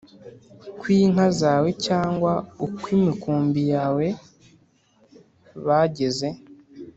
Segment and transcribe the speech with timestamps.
[0.79, 2.33] kw inka zawe cyangwa
[2.65, 4.07] ukw imikumbi yawe
[5.65, 6.27] bageze